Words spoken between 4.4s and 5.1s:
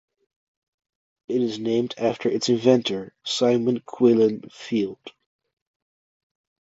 Field.